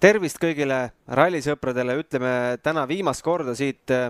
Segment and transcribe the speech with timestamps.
[0.00, 2.32] tervist kõigile rallisõpradele, ütleme
[2.64, 4.08] täna viimast korda siit äh,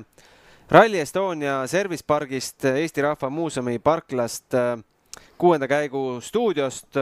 [0.71, 4.77] Rally Estonia Service pargist, äh, Eesti Rahva Muuseumi parklast, äh,
[5.39, 6.95] kuuenda käigu stuudiost.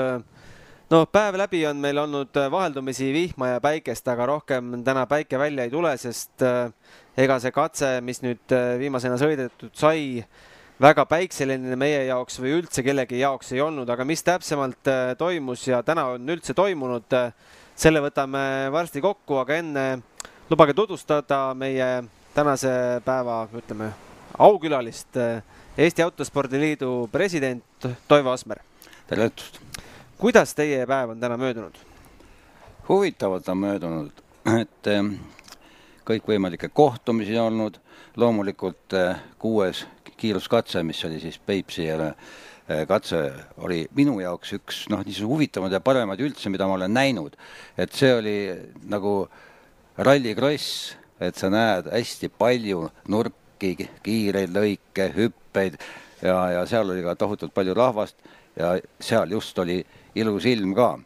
[0.90, 5.66] no päev läbi on meil olnud vaheldumisi vihma ja päikest, aga rohkem täna päike välja
[5.66, 6.44] ei tule, sest
[7.16, 10.24] ega see katse, mis nüüd viimasena sõidetud sai,
[10.80, 15.82] väga päikseline meie jaoks või üldse kellegi jaoks ei olnud, aga mis täpsemalt toimus ja
[15.82, 17.18] täna on üldse toimunud
[17.78, 18.40] selle võtame
[18.74, 19.84] varsti kokku, aga enne
[20.50, 21.86] lubage tutvustada meie
[22.34, 22.70] tänase
[23.06, 23.92] päeva, ütleme,
[24.38, 25.18] aukülalist,
[25.78, 28.58] Eesti Autospordiliidu president Toivo Asmer.
[29.06, 29.60] tere õhtust!
[30.18, 31.78] kuidas teie päev on täna möödunud?
[32.88, 34.22] huvitavalt on möödunud,
[34.58, 35.12] et eh,
[36.10, 37.78] kõikvõimalikke kohtumisi olnud,
[38.16, 39.86] loomulikult eh, kuues
[40.18, 42.57] kiiruskatse, mis oli siis Peipsiale Eh,
[42.88, 43.20] katse
[43.64, 47.36] oli minu jaoks üks noh, niisugune huvitavamaid ja paremaid üldse, mida ma olen näinud.
[47.78, 48.38] et see oli
[48.88, 49.28] nagu
[49.98, 55.78] rallikross, et sa näed hästi palju nurki, kiireid lõike, hüppeid
[56.22, 58.20] ja, ja seal oli ka tohutult palju rahvast
[58.58, 59.80] ja seal just oli
[60.14, 60.98] ilus ilm ka.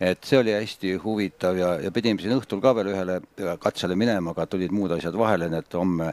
[0.00, 3.20] et see oli hästi huvitav ja, ja pidime siin õhtul ka veel ühele
[3.62, 6.12] katsele minema, aga tulid muud asjad vahele, nii et homme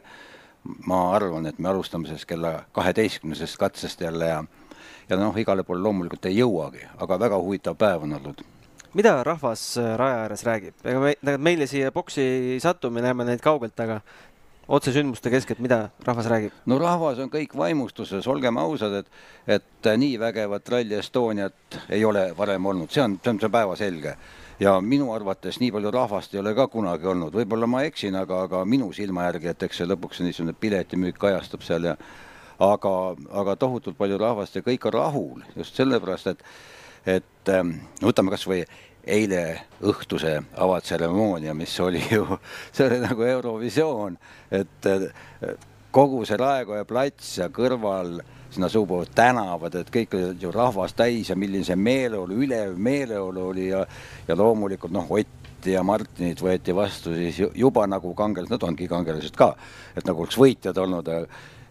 [0.89, 4.43] ma arvan, et me alustame sellest kella kaheteistkümnesest katsest jälle ja
[5.09, 8.45] ja noh, igale poole loomulikult ei jõuagi, aga väga huvitav päev on olnud
[8.95, 12.23] mida rahvas äh, raja ääres räägib, ega me, meile siia boksi
[12.55, 13.99] ei satu, me näeme neid kaugelt, aga
[14.67, 16.55] otsesündmuste keskelt, mida rahvas räägib?
[16.65, 19.11] no rahvas on kõik vaimustuses, olgem ausad, et,
[19.57, 24.15] et nii vägevat Rally Estoniat ei ole varem olnud, see on, see on see päevaselge.
[24.59, 28.45] ja minu arvates nii palju rahvast ei ole ka kunagi olnud, võib-olla ma eksin, aga,
[28.47, 31.97] aga minu silma järgi, et eks see lõpuks niisugune piletimüük kajastub seal ja
[32.59, 32.95] aga,
[33.41, 36.43] aga tohutult palju rahvast ja kõik on rahul just sellepärast, et,
[37.17, 38.63] et ähm, võtame kasvõi
[39.05, 39.41] eile
[39.85, 42.39] õhtuse avatseremoonia, mis oli ju,
[42.73, 44.17] see oli nagu Eurovisioon,
[44.51, 44.89] et
[45.95, 48.17] kogu see Raekoja plats ja kõrval
[48.55, 53.49] sinna suubuvad tänavad, et kõik olid ju rahvast täis ja milline see meeleolu, ülev meeleolu
[53.51, 53.85] oli ja,
[54.27, 59.33] ja loomulikult noh, Ott ja Martinit võeti vastu siis juba nagu kangelased, nad ongi kangelased
[59.37, 59.53] ka,
[59.97, 61.09] et nagu oleks võitjad olnud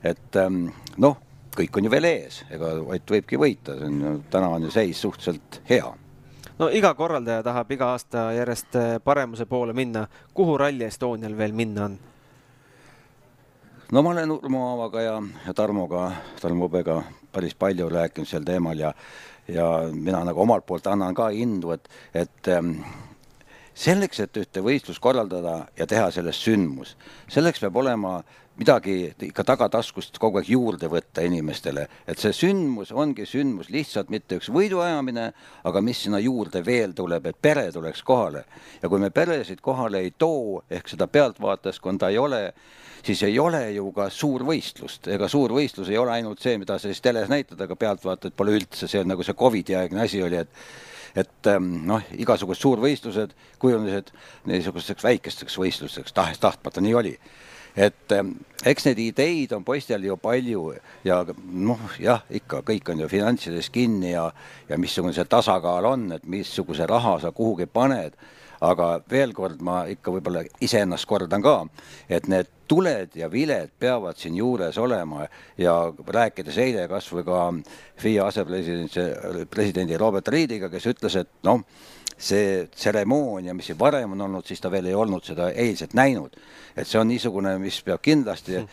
[0.05, 0.67] et ähm,
[1.01, 1.19] noh,
[1.57, 4.73] kõik on ju veel ees, ega Ott võibki võita, see on ju, täna on ju
[4.75, 5.93] seis suhteliselt hea.
[6.59, 10.07] no iga korraldaja tahab iga aasta järjest äh, paremuse poole minna.
[10.35, 11.99] kuhu Rally Estonial veel minna on?
[13.93, 15.23] no ma olen Urmo Aavaga ja,
[15.55, 16.11] Tarmoga,
[16.41, 18.93] Tarmo Hobega päris palju rääkinud sel teemal ja
[19.49, 22.79] ja mina nagu omalt poolt annan ka indu, et, et ähm,
[23.75, 26.95] selleks, et ühte võistlust korraldada ja teha sellest sündmus,
[27.29, 28.21] selleks peab olema
[28.57, 34.39] midagi ikka tagataskust kogu aeg juurde võtta inimestele, et see sündmus ongi sündmus, lihtsalt mitte
[34.39, 35.27] üks võiduajamine,
[35.67, 38.45] aga mis sinna juurde veel tuleb, et pere tuleks kohale.
[38.83, 42.43] ja kui me peresid kohale ei too, ehk seda pealtvaatajaskonda ei ole,
[43.05, 47.03] siis ei ole ju ka suurvõistlust, ega suurvõistlus ei ole ainult see, mida sa siis
[47.03, 50.67] teles näitad, aga pealtvaatajaid pole üldse, see on nagu see Covidi aegne asi oli, et
[51.15, 54.09] et ähm, noh, igasugused suurvõistlused kujunesid
[54.51, 57.13] niisugusteks väikesteks võistlusteks, tahes-tahtmata nii oli
[57.77, 60.69] et ähm, eks neid ideid on poistel ju palju
[61.05, 64.29] ja noh, jah, ikka kõik on ju finantsides kinni ja,
[64.69, 68.17] ja missugune see tasakaal on, et missuguse raha sa kuhugi paned.
[68.65, 71.67] aga veel kord ma ikka võib-olla iseennast kordan ka,
[72.09, 75.27] et need tuled ja viled peavad siin juures olema
[75.61, 75.75] ja
[76.17, 77.41] rääkides eile kasvõi ka
[78.01, 81.61] FIA asepresidendi, presidendi Robert Reidiga, kes ütles, et noh,
[82.19, 86.37] see tseremoonia, mis siin varem on olnud, siis ta veel ei olnud seda eilset näinud.
[86.77, 88.69] et see on niisugune, mis peab kindlasti hmm.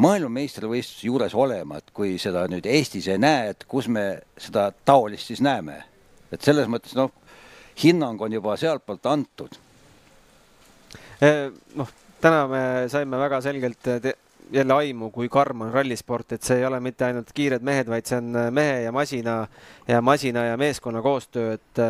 [0.00, 5.26] maailmameistrivõistluse juures olema, et kui seda nüüd Eestis ei näe, et kus me seda taolist
[5.26, 5.82] siis näeme.
[6.32, 7.12] et selles mõttes noh,
[7.82, 9.58] hinnang on juba sealtpoolt antud.
[11.20, 11.88] Eh, noh,
[12.20, 13.86] täna me saime väga selgelt
[14.52, 18.06] jälle aimu, kui karm on rallisport, et see ei ole mitte ainult kiired mehed, vaid
[18.08, 19.40] see on mehe ja masina
[19.88, 21.82] ja masina ja meeskonna koostöö, et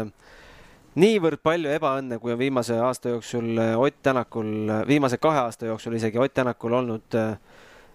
[0.98, 5.66] niivõrd palju ebaõnne, kui on viimase aasta jooksul äh, Ott Tänakul, äh, viimase kahe aasta
[5.70, 7.38] jooksul isegi Ott Tänakul olnud, äh,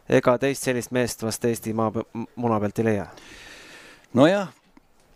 [0.09, 1.91] ega teist sellist meest vast Eesti maa,
[2.35, 3.07] muna pealt ei leia?
[4.13, 4.51] nojah,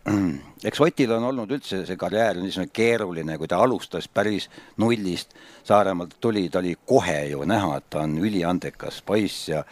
[0.68, 5.36] eks Otil on olnud üldse see karjäär niisugune keeruline, kui ta alustas päris nullist,
[5.68, 9.64] Saaremaalt tuli, ta oli kohe ju näha, et ta on üliandekas poiss ja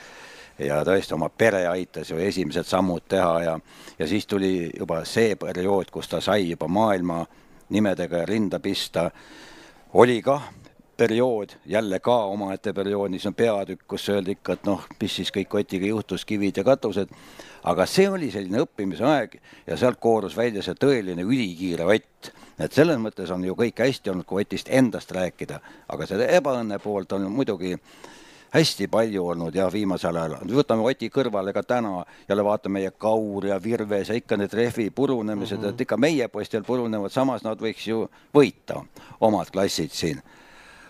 [0.59, 3.55] ja tõesti oma pere aitas ju esimesed sammud teha ja,
[3.99, 7.25] ja siis tuli juba see periood, kus ta sai juba maailma
[7.69, 9.09] nimedega rinda pista,
[9.93, 10.49] oli kah
[10.97, 15.31] periood, jälle ka omaette periood, siis on peatükk, kus öeldi ikka, et noh, mis siis
[15.35, 17.09] kõik Otiga juhtus, kivid ja katused.
[17.63, 22.31] aga see oli selline õppimise aeg ja sealt koorus välja see tõeline ülikiire Ott.
[22.59, 26.79] et selles mõttes on ju kõik hästi olnud, kui Otist endast rääkida, aga selle ebaõnne
[26.79, 27.75] poolt on muidugi
[28.55, 30.37] hästi palju olnud jah, viimasel ajal.
[30.59, 34.89] võtame Oti kõrvale ka täna, jälle vaatame meie Kaur ja Virves ja ikka need rehvi
[34.89, 35.73] purunemised mm, -hmm.
[35.73, 38.83] et ikka meie poistel purunevad, samas nad võiks ju võita
[39.19, 40.21] omad klassid siin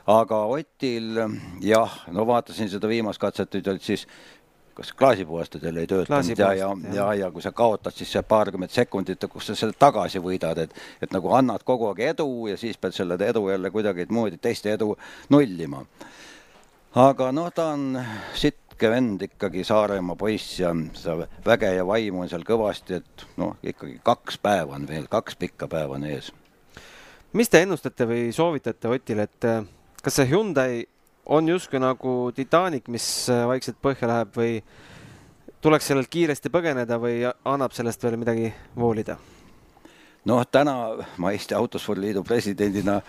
[0.07, 1.17] aga Otil
[1.62, 4.06] jah, no vaatasin seda viimast katset, nüüd olid siis
[4.75, 9.23] kas klaasipuhastadel ei töötanud ja, ja, ja, ja kui sa kaotad, siis see paarkümmend sekundit,
[9.31, 12.97] kus sa selle tagasi võidad, et, et nagu annad kogu aeg edu ja siis pead
[12.97, 14.91] selle edu jälle kuidagimoodi teiste edu
[15.31, 15.85] nullima.
[16.95, 18.00] Aga noh, ta on
[18.38, 23.57] sitke vend ikkagi, Saaremaa poiss ja seda väge ja vaimu on seal kõvasti, et noh,
[23.63, 26.31] ikkagi kaks päeva on veel, kaks pikka päeva on ees.
[27.36, 29.47] mis te ennustate või soovitate Otile, et
[30.03, 30.86] kas see Hyundai
[31.25, 34.59] on justkui nagu Titanic, mis äh, vaikselt põhja läheb või
[35.62, 39.18] tuleks sellelt kiiresti põgeneda või annab sellest veel midagi voolida?
[40.25, 40.75] Noh, täna
[41.22, 43.00] ma Eesti Autospordi Liidu presidendina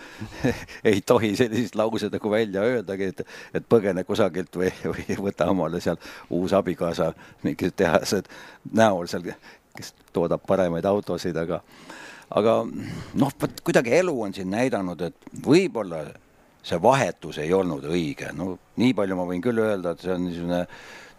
[0.91, 3.23] ei tohi selliseid lauseid nagu välja öeldagi, et,
[3.55, 5.99] et põgene kusagilt või, või võta omale seal
[6.31, 7.13] uus abikaasa
[7.45, 8.29] mingid tehased
[8.73, 9.31] näol seal,
[9.77, 11.63] kes toodab paremaid autosid, aga,
[12.37, 16.05] aga noh, vot kuidagi elu on siin näidanud, et võib-olla
[16.67, 20.25] see vahetus ei olnud õige, no nii palju ma võin küll öelda, et see on
[20.27, 20.65] niisugune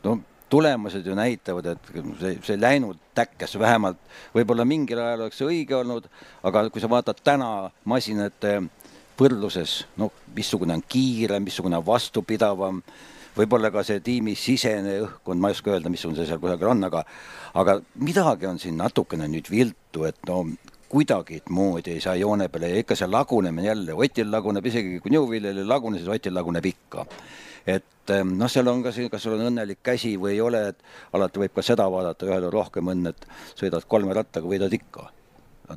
[0.04, 0.18] no
[0.50, 4.00] tulemused ju näitavad, et see, see ei läinud täkkes, vähemalt
[4.36, 6.08] võib-olla mingil ajal oleks see õige olnud,
[6.48, 7.50] aga kui sa vaatad täna
[7.90, 8.60] masinate
[9.20, 12.82] võrdluses, no missugune on kiirem, missugune on vastupidavam,
[13.38, 16.88] võib-olla ka see tiimi sisene õhkkond, ma ei oska öelda, missugune see seal kusagil on,
[16.88, 17.04] aga
[17.58, 20.44] aga midagi on siin natukene nüüd viltu, et no
[20.88, 25.64] kuidagimoodi ei saa joone peale ja ikka see lagunemine jälle, Otil laguneb isegi kui Newville'il
[25.64, 27.06] ei lagune, siis Otil laguneb ikka.
[27.68, 31.14] Et noh, seal on ka see, kas sul on õnnelik käsi või ei ole, et
[31.18, 33.28] alati võib ka seda vaadata, ühel on rohkem õnne, et
[33.60, 35.10] sõidad kolme rattaga, võidad ikka.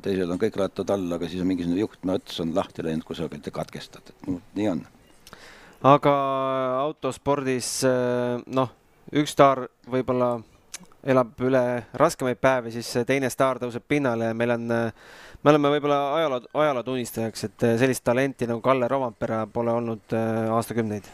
[0.01, 3.45] teisel on kõik rattad all, aga siis on mingisugune juhtme ots on lahti läinud kusagilt
[3.45, 4.85] ja katkestad, et noh, nii on.
[5.83, 6.13] aga
[6.85, 7.81] autospordis
[8.45, 8.71] noh,
[9.11, 10.37] üks staar võib-olla
[11.03, 11.63] elab üle
[11.97, 14.67] raskemaid päevi, siis teine staar tõuseb pinnale ja meil on,
[15.43, 20.15] me oleme võib-olla ajaloo, ajaloo tunnistajaks, et sellist talenti nagu Kalle Rovampere pole olnud
[20.53, 21.09] aastakümneid.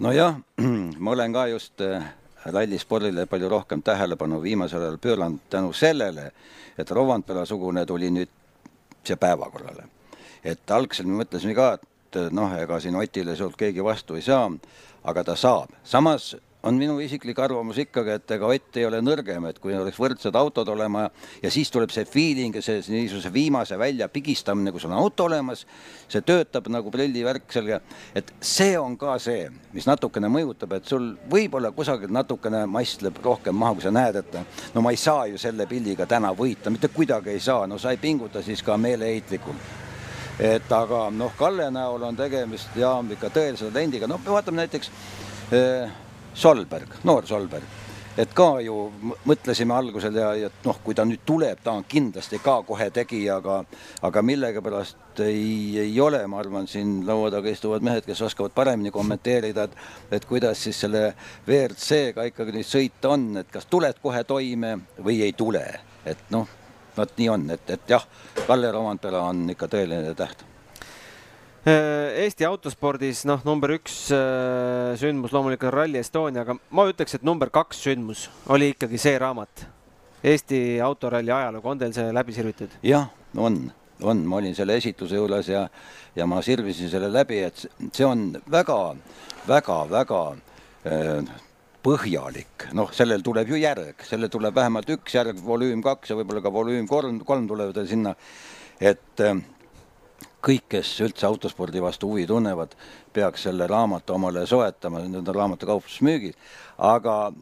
[0.00, 0.34] Nojah,
[0.98, 2.04] ma olen ka just äh,
[2.46, 6.30] rallispordile palju rohkem tähelepanu viimasel ajal pööranud tänu sellele,
[6.78, 8.30] et Rovanpera-sugune tuli nüüd
[9.04, 9.88] siia päevakorrale.
[10.44, 14.50] et algselt me mõtlesime ka, et noh, ega siin Otile sealt keegi vastu ei saa,
[15.04, 15.74] aga ta saab.
[15.84, 19.98] samas on minu isiklik arvamus ikkagi, et ega Ott ei ole nõrgem, et kui oleks
[20.00, 21.04] võrdsed autod olema
[21.42, 25.28] ja siis tuleb see feeling ja see niisuguse viimase välja pigistamine, kui sul on auto
[25.28, 25.62] olemas,
[26.10, 27.78] see töötab nagu prillivärk seal ja
[28.16, 29.46] et see on ka see,
[29.76, 34.74] mis natukene mõjutab, et sul võib-olla kusagil natukene mastleb rohkem maha, kui sa näed, et
[34.74, 37.94] no ma ei saa ju selle pilliga täna võita, mitte kuidagi ei saa, no sa
[37.94, 39.76] ei pinguta siis ka meeleheitlikult.
[40.38, 44.90] Et aga noh, Kalle näol on tegemist ja ikka tõelise talendiga, noh, vaatame näiteks
[45.50, 45.96] äh,
[46.34, 47.76] Solberg, noor Solberg,
[48.18, 48.74] et ka ju
[49.28, 53.38] mõtlesime algusel ja, ja noh, kui ta nüüd tuleb, ta on kindlasti ka kohe tegija,
[53.38, 53.60] aga
[54.08, 58.90] aga millegipärast ei, ei ole, ma arvan, siin laua taga istuvad mehed, kes oskavad paremini
[58.94, 61.12] kommenteerida, et et kuidas siis selle
[61.46, 65.64] WRC-ga ikkagi nüüd sõita on, et kas tuled kohe toime või ei tule,
[66.06, 66.46] et noh,
[66.98, 68.06] vot nii on, et, et jah,
[68.46, 70.42] Kalle Romantpera on ikka tõeline täht.
[70.42, 70.57] Äh,
[71.68, 77.50] Eesti autospordis noh, number üks äh, sündmus loomulikult Rally Estonia, aga ma ütleks, et number
[77.52, 79.66] kaks sündmus oli ikkagi see raamat.
[80.26, 82.78] Eesti autoralli ajalugu, on teil see läbi sirvitud?
[82.86, 83.60] jah, on,
[84.02, 85.66] on, ma olin selle esitluse juures ja,
[86.16, 88.78] ja ma sirvisin selle läbi, et see on väga,
[89.50, 90.22] väga, väga
[90.88, 91.36] äh,
[91.84, 96.42] põhjalik, noh, sellel tuleb ju järg, sellel tuleb vähemalt üks järg, volüüm kaks ja võib-olla
[96.44, 98.16] ka volüüm kolm, kolm tulevad sinna,
[98.78, 99.38] et äh,
[100.44, 102.74] kõik, kes üldse autospordi vastu huvi tunnevad,
[103.12, 106.34] peaks selle raamatu omale soetama, need on raamatukaupluses müügil.
[106.78, 107.32] aga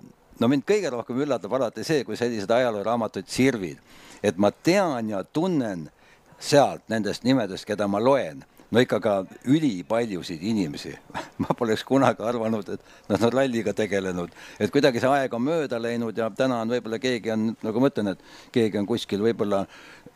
[0.41, 3.79] no mind kõige rohkem üllatab alati see, kui sellised ajalooraamatuid sirvid,
[4.23, 5.91] et ma tean ja tunnen
[6.39, 9.15] sealt nendest nimedest, keda ma loen no ikka ka
[9.47, 10.95] ülipaljusid inimesi.
[11.43, 15.81] ma poleks kunagi arvanud, et nad on ralliga tegelenud, et kuidagi see aeg on mööda
[15.83, 19.65] läinud ja täna on võib-olla keegi on, nagu ma ütlen, et keegi on kuskil võib-olla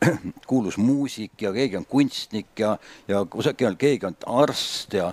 [0.49, 2.77] kuulus muusik ja keegi on kunstnik ja,
[3.07, 5.11] ja kusagil keegi on arst ja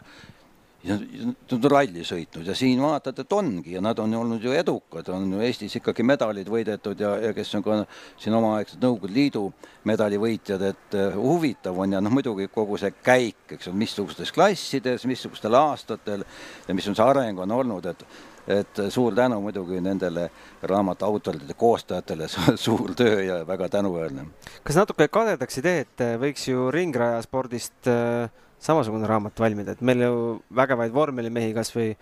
[0.89, 5.09] Nad on ralli sõitnud ja siin vaatad, et ongi ja nad on olnud ju edukad,
[5.11, 7.81] on ju Eestis ikkagi medalid võidetud ja, ja kes on ka
[8.15, 9.43] siin omaaegsed Nõukogude Liidu
[9.91, 15.03] medalivõitjad, et uh, huvitav on ja noh, muidugi kogu see käik, eks ole, missugustes klassides,
[15.11, 16.23] missugustel aastatel
[16.69, 18.07] ja mis on see areng on olnud, et
[18.49, 20.29] et suur tänu muidugi nendele
[20.63, 22.29] raamatu autoritele, koostajatele,
[22.67, 24.27] suur töö ja väga tänuväärne.
[24.65, 30.03] kas natuke kadedaks ei tee, et võiks ju ringrajaspordist äh, samasugune raamat valmida, et meil
[30.03, 30.15] ju
[30.55, 31.93] vägevaid vormelimehi kas või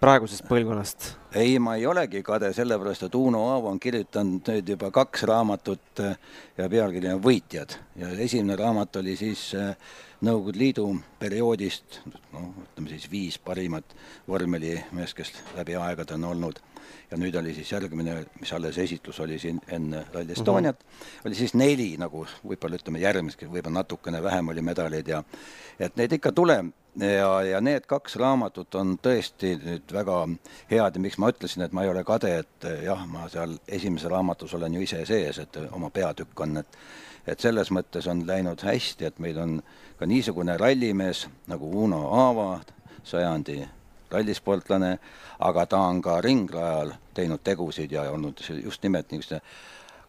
[0.00, 1.06] praegusest põlvkonnast?
[1.38, 6.02] ei, ma ei olegi kade, sellepärast et Uno Aavo on kirjutanud nüüd juba kaks raamatut
[6.04, 6.14] äh,
[6.58, 9.74] ja pealkiri on Võitjad ja esimene raamat oli siis äh,
[10.18, 10.84] Nõukogude Liidu
[11.20, 12.00] perioodist,
[12.32, 13.92] noh, ütleme siis viis parimat
[14.26, 16.58] vormelimeest, kes läbi aegade on olnud
[17.10, 21.26] ja nüüd oli siis järgmine, mis alles esitlus oli siin enne Rally Estoniat mm, -hmm.
[21.26, 25.22] oli siis neli nagu võib-olla ütleme järgmist, võib-olla natukene vähem oli medaleid ja
[25.78, 30.20] et neid ikka tuleb ja, ja need kaks raamatut on tõesti nüüd väga
[30.70, 34.10] head ja miks ma ütlesin, et ma ei ole kade, et jah, ma seal esimeses
[34.10, 36.80] raamatus olen ju ise sees, et oma peatükk on, et
[37.28, 39.58] et selles mõttes on läinud hästi, et meil on
[39.98, 42.60] ka niisugune rallimees nagu Uno Aava,
[43.04, 43.58] sajandi
[44.10, 44.94] rallisportlane,
[45.44, 49.42] aga ta on ka ringrajal teinud tegusid ja olnud just nimelt niisugune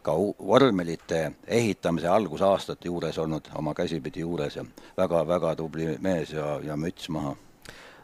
[0.02, 4.64] ka vormelite ehitamise algusaastate juures olnud, oma käsipidi juures ja
[4.96, 7.34] väga-väga tubli mees ja, ja müts maha.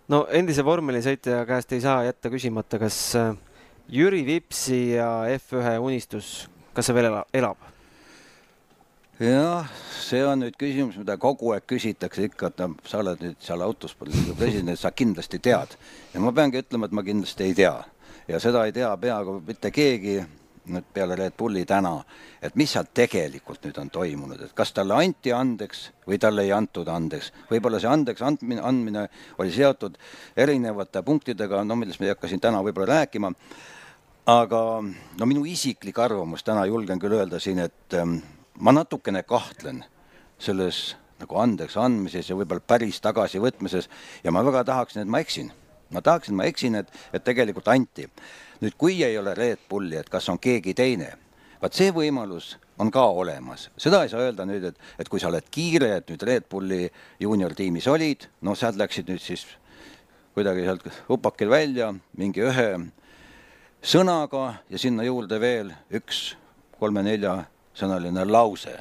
[0.09, 3.33] no endise vormelisõitja käest ei saa jätta küsimata, kas äh,
[3.88, 7.65] Jüri Vipsi ja F1 unistus, kas see veel elab?
[9.21, 9.69] jah,
[10.05, 13.62] see on nüüd küsimus, mida kogu aeg küsitakse ikka, et no sa oled nüüd seal
[13.65, 15.79] autospordi president, sa kindlasti tead.
[16.12, 17.76] ja ma peangi ütlema, et ma kindlasti ei tea.
[18.29, 20.21] ja seda ei tea peaaegu mitte keegi
[20.66, 21.94] nüüd peale Red Bulli täna,
[22.42, 26.52] et mis seal tegelikult nüüd on toimunud, et kas talle anti andeks või talle ei
[26.52, 27.32] antud andeks.
[27.50, 29.06] võib-olla see andeks andmine, andmine
[29.38, 29.99] oli seotud
[30.37, 33.32] erinevate punktidega, no millest me ei hakka siin täna võib-olla rääkima,
[34.26, 38.18] aga no minu isiklik arvamus täna julgen küll öelda siin, et ähm,
[38.58, 39.85] ma natukene kahtlen
[40.38, 43.88] selles nagu andeks andmises ja võib-olla päris tagasivõtmises
[44.25, 45.52] ja ma väga tahaksin, et ma eksin.
[45.90, 48.08] ma tahaksin, et ma eksin, et, et tegelikult anti.
[48.61, 51.13] Nüüd, kui ei ole Red Bulli, et kas on keegi teine,
[51.63, 55.31] vaat see võimalus on ka olemas, seda ei saa öelda nüüd, et, et kui sa
[55.31, 56.85] oled kiire, et nüüd Red Bulli
[57.21, 59.47] juuniortiimis olid, no sealt läksid nüüd siis
[60.37, 62.69] kuidagi sealt upakil välja mingi ühe
[63.81, 66.35] sõnaga ja sinna juurde veel üks
[66.77, 67.39] kolme-nelja
[67.77, 68.75] sõnaline lause.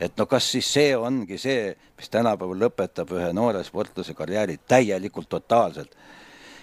[0.00, 5.28] et no kas siis see ongi see, mis tänapäeval lõpetab ühe noore sportlase karjääri täielikult,
[5.28, 5.96] totaalselt.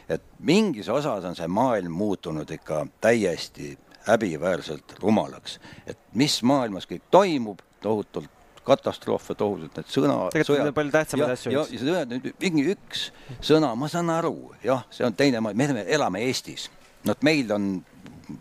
[0.10, 7.04] Et mingis osas on see maailm muutunud ikka täiesti häbiväärselt rumalaks, et mis maailmas kõik
[7.12, 8.32] toimub, tohutult
[8.68, 10.16] katastroofe, tohutult need sõna.
[10.34, 11.52] tegelikult on palju tähtsamaid asju.
[11.52, 13.10] ja, ja sa tead, mingi üks
[13.40, 16.70] sõna, ma saan aru, jah, see on teine maailm, me elame Eestis.
[17.06, 17.70] no et meil on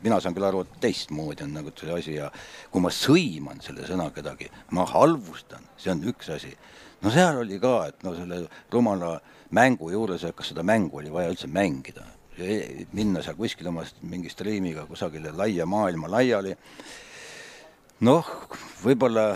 [0.03, 2.31] mina saan küll aru, et teistmoodi on nagu see asi ja
[2.73, 6.53] kui ma sõiman selle sõna kedagi, ma halvustan, see on üks asi.
[7.03, 9.17] no seal oli ka, et no selle rumala
[9.51, 12.05] mängu juures, kas seda mängu oli vaja üldse mängida,
[12.93, 16.57] minna seal kuskil oma mingi striimiga kusagile laia maailma laiali.
[18.01, 18.27] noh,
[18.83, 19.31] võib-olla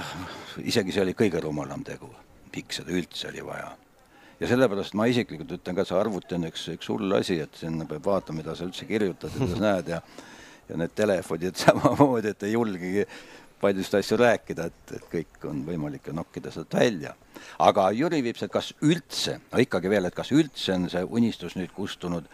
[0.61, 2.11] isegi see oli kõige rumalam tegu,
[2.55, 3.71] miks seda üldse oli vaja?
[4.41, 7.85] Ja sellepärast ma isiklikult ütlen ka, see arvuti on üks, üks hull asi, et sinna
[7.89, 10.03] peab vaatama, mida sa üldse kirjutad ja kuidas näed ja
[10.71, 13.05] ja need telefonid samamoodi, et ei julgegi
[13.61, 17.15] paljust asju rääkida, et, et kõik on võimalik nokkida sealt välja.
[17.59, 21.57] aga Jüri Vips, et kas üldse, no ikkagi veel, et kas üldse on see unistus
[21.57, 22.29] nüüd kustunud?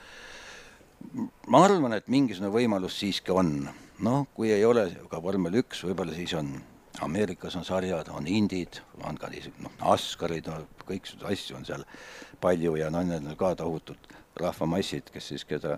[1.49, 3.69] ma arvan, et mingisugune võimalus siiski on.
[3.99, 6.57] noh, kui ei ole ka vormel üks, võib-olla siis on
[7.01, 11.85] Ameerikas on sarjad, on indid, on ka niisugused noh, NASCARid no,, kõiksuguseid asju on seal
[12.41, 15.77] palju ja noh, need on ka tohutud rahvamassid, kes siis keda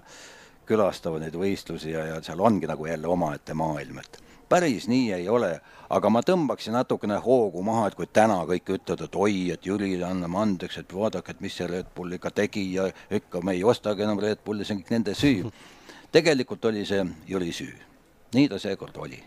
[0.69, 5.29] külastavad neid võistlusi ja, ja seal ongi nagu jälle omaette maailm, et päris nii ei
[5.29, 9.67] ole, aga ma tõmbaksin natukene hoogu maha, et kui täna kõik ütlevad, et oi, et
[9.67, 13.57] Jürile anname andeks, et vaadake, et mis see Red Bull ikka tegi ja ikka me
[13.57, 15.53] ei ostagi enam Red Bulli, see on kõik nende süü.
[16.13, 17.75] tegelikult oli see Jüri süü,
[18.35, 19.23] nii ta seekord oli.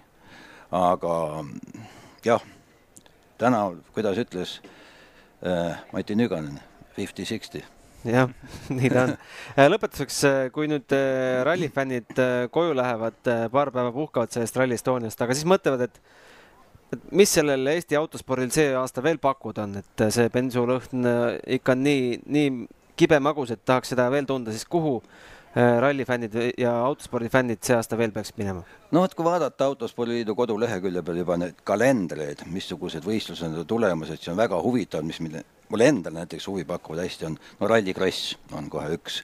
[0.72, 1.44] aga
[2.26, 2.42] jah,
[3.38, 4.62] täna, kuidas ütles
[5.44, 6.60] äh, Mati Nüganen,
[6.96, 7.64] fifty-sixty
[8.08, 8.32] jah,
[8.78, 9.14] nii ta on.
[9.56, 12.12] Äh, lõpetuseks, äh, kui nüüd äh, rallifännid
[12.54, 13.20] koju lähevad,
[13.54, 16.04] paar päeva puhkavad sellest Rally Estoniast, aga siis mõtlevad, et
[16.92, 21.06] et mis sellel Eesti autospordil see aasta veel pakkuda on, et see bensulõhn
[21.56, 22.50] ikka on nii, nii
[23.00, 24.98] kibe magus, et tahaks seda veel tunda, siis kuhu
[25.56, 28.66] rallifännid ja autospordifännid see aasta veel peaksid minema?
[28.92, 34.20] no vot, kui vaadata Autospordiliidu kodulehekülje peal juba need kalendreid, missugused võistlused on tulemas, et
[34.20, 35.24] see on väga huvitav, mis,
[35.72, 39.22] mulle endale näiteks huvi pakuvad hästi on, no rallikross on kohe üks.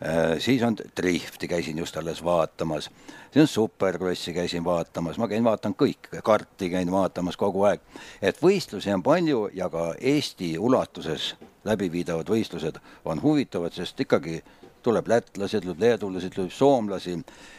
[0.00, 2.90] Äh, siis on drifti, käisin just alles vaatamas,
[3.32, 7.80] siis on superkrossi käisin vaatamas, ma käin vaatan kõik, karti käin vaatamas kogu aeg.
[8.22, 11.34] et võistlusi on palju ja ka Eesti ulatuses
[11.64, 14.40] läbiviidavad võistlused on huvitavad, sest ikkagi
[14.82, 17.18] tuleb lätlasi, tuleb leedulasi, tuleb soomlasi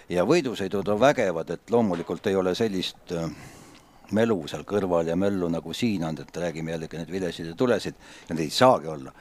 [0.09, 3.29] ja võidusõidud on vägevad, et loomulikult ei ole sellist äh,
[4.15, 7.95] melu seal kõrval ja möllu nagu siin on, et räägime jällegi neid vilesid ja tulesid
[8.29, 9.13] ja neid ei saagi olla.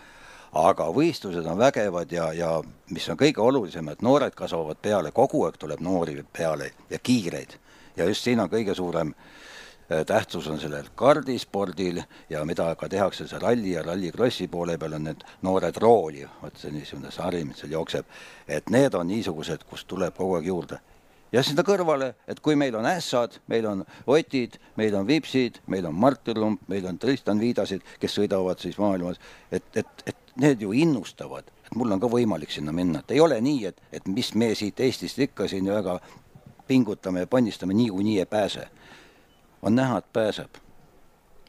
[0.60, 2.56] Aga võistlused on vägevad ja, ja
[2.90, 7.54] mis on kõige olulisem, et noored kasvavad peale, kogu aeg tuleb noori peale ja kiireid.
[7.96, 13.28] ja just siin on kõige suurem äh, tähtsus on sellel kardispordil ja mida ka tehakse
[13.28, 17.58] see ralli ja rallikrossi poole peal on need noored rooli, vot see niisugune sari, mis
[17.62, 18.06] seal jookseb,
[18.48, 20.80] et need on niisugused, kust tuleb kogu aeg juurde
[21.32, 25.86] ja sinna kõrvale, et kui meil on ässad, meil on Otid, meil on Vipsid, meil
[25.86, 29.20] on Martin Lump, meil on Tristan Viidasid, kes sõidavad siis maailmas,
[29.52, 33.20] et, et, et need ju innustavad, et mul on ka võimalik sinna minna, et ei
[33.20, 35.98] ole nii, et, et mis me siit Eestist ikka siin väga
[36.70, 38.68] pingutame ja pannistame, niikuinii ei pääse.
[39.62, 40.54] on näha, et pääseb.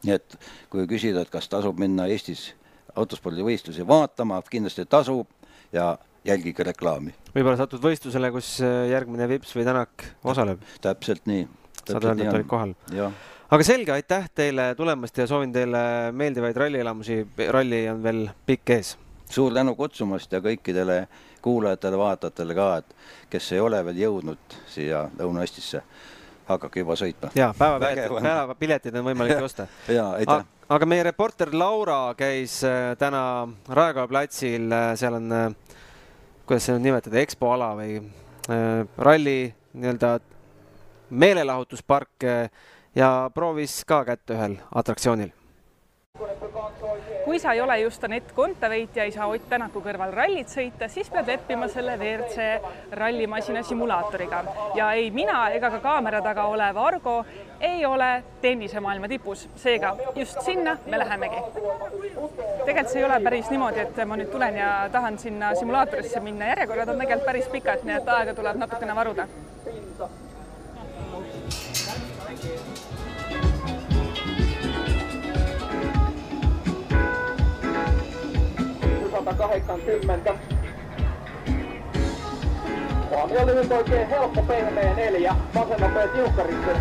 [0.04, 2.54] nii et kui küsida, et kas tasub minna Eestis
[2.96, 5.28] autospordivõistlusi vaatama, kindlasti tasub
[5.74, 7.14] ja jälgige reklaami.
[7.36, 8.60] võib-olla satud võistlusele, kus
[8.90, 10.62] järgmine Vips või Tänak osaleb.
[10.82, 11.48] täpselt nii.
[11.86, 12.76] saad öelda, et olid kohal.
[13.52, 17.26] aga selge, aitäh teile tulemast ja soovin teile meeldivaid rallielamusi.
[17.50, 18.98] ralli on veel pikk ees.
[19.30, 21.08] suur tänu kutsumast ja kõikidele
[21.42, 22.96] kuulajatele-vaatajatele ka, et
[23.30, 25.82] kes ei ole veel jõudnud siia Lõuna-Eestisse,
[26.48, 27.32] hakake juba sõitma.
[27.36, 29.68] ja päevapiletid, päevapiletid on võimalik osta.
[29.88, 35.78] ja aitäh aga meie reporter Laura käis äh, täna Raekoja platsil, äh, seal on, äh,
[36.52, 37.94] kuidas seda nimetada, EXPO ala või
[39.00, 40.10] ralli nii-öelda
[41.16, 42.26] meelelahutuspark
[43.00, 45.32] ja proovis ka kätt ühel atraktsioonil.
[47.26, 50.88] Kui sa ei ole just Anett Kontaveit ja ei saa Ott Tänaku kõrval rallit sõita,
[50.90, 54.42] siis pead leppima selle WRC rallimasina simulaatoriga.
[54.76, 57.16] Ja ei mina ega ka kaamera taga olev Argo
[57.60, 61.44] ei ole tennisemaailma tipus, seega just sinna me lähemegi.
[62.66, 66.52] tegelikult see ei ole päris niimoodi, et ma nüüd tulen ja tahan sinna simulaatorisse minna,
[66.54, 69.28] järjekorrad on tegelikult päris pikad, nii et aega tuleb natukene varuda
[79.26, 80.34] sata kahdeksankymmentä.
[83.10, 86.72] Huomio lyhyt oikein helppo pehmeä neljä, vasen nopea tiukkarissa.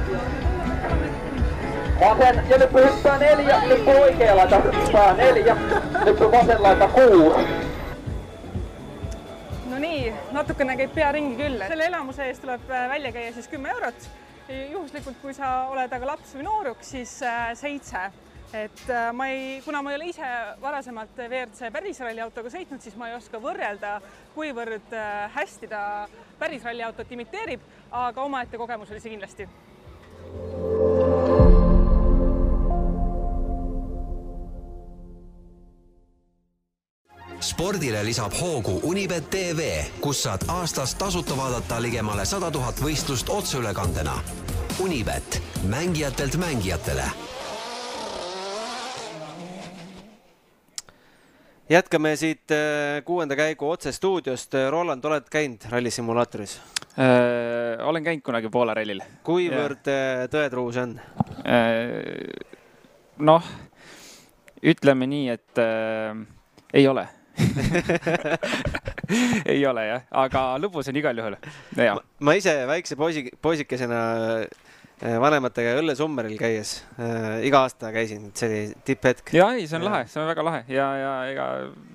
[2.01, 5.57] Vasen ja nyt hyppää neljä, nyt oikea laita hyppää neljä,
[6.05, 7.47] nyt vasen laita kuusi.
[9.71, 11.63] no nii, natukene käib pea ringi küll.
[11.69, 14.11] selle elamuse eest tuleb äh, välja käia siis kümme eurot.
[14.73, 18.11] juhuslikult, kui sa oled aga laps või nooruk, siis äh, seitse
[18.53, 20.27] et äh, ma ei, kuna ma ei ole ise
[20.63, 23.99] varasemalt WRC pärisralli autoga sõitnud, siis ma ei oska võrrelda,
[24.35, 25.83] kuivõrd äh, hästi ta
[26.39, 29.49] pärisralli autot imiteerib, aga omaette kogemus oli see kindlasti.
[37.41, 39.71] spordile lisab hoogu Unibet tv,
[40.05, 44.19] kus saad aastas tasuta vaadata ligemale sada tuhat võistlust otseülekandena.
[44.85, 47.09] Unibet, mängijatelt mängijatele
[51.71, 54.55] jätkame siit äh, kuuenda käigu otsestuudiost.
[54.71, 56.61] Roland, oled käinud rallisimulaatoris
[56.99, 57.87] äh,?
[57.87, 59.03] olen käinud kunagi Poola rallil.
[59.25, 60.27] kuivõrd yeah.
[60.33, 60.97] tõetruu see on
[61.47, 61.63] äh,?
[63.19, 63.45] noh,
[64.63, 66.19] ütleme nii, et äh,
[66.75, 67.07] ei ole
[69.55, 71.39] ei ole jah, aga lõbus on igal juhul.
[72.21, 74.01] ma ise väikse poisi, poisikesena
[74.41, 74.47] Äh,
[75.01, 79.33] vanematega õllesummeril käies äh,, iga aasta käisin, see oli tipphetk.
[79.37, 79.93] ja ei, see on ja.
[79.93, 81.47] lahe, see on väga lahe ja, ja ega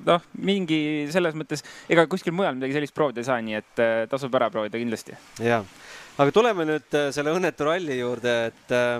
[0.07, 0.79] noh, mingi
[1.13, 4.49] selles mõttes, ega kuskil mujal midagi sellist proovida ei saa, nii et äh, tasub ära
[4.53, 5.17] proovida kindlasti.
[5.45, 5.61] ja,
[6.17, 8.97] aga tuleme nüüd äh, selle õnnetu ralli juurde, et äh,